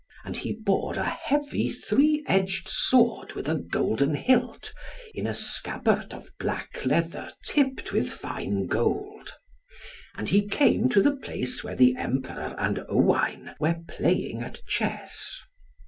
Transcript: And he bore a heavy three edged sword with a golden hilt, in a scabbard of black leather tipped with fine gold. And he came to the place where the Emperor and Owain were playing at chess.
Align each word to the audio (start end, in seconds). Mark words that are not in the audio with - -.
And 0.25 0.35
he 0.37 0.53
bore 0.53 0.95
a 0.95 1.03
heavy 1.03 1.69
three 1.69 2.23
edged 2.27 2.67
sword 2.67 3.33
with 3.33 3.47
a 3.47 3.53
golden 3.53 4.15
hilt, 4.15 4.73
in 5.13 5.27
a 5.27 5.33
scabbard 5.35 6.11
of 6.11 6.31
black 6.39 6.87
leather 6.87 7.31
tipped 7.45 7.91
with 7.93 8.11
fine 8.11 8.65
gold. 8.65 9.35
And 10.17 10.27
he 10.29 10.47
came 10.47 10.89
to 10.89 11.03
the 11.03 11.15
place 11.15 11.63
where 11.63 11.75
the 11.75 11.95
Emperor 11.97 12.55
and 12.57 12.79
Owain 12.89 13.53
were 13.59 13.77
playing 13.87 14.41
at 14.41 14.65
chess. 14.65 15.37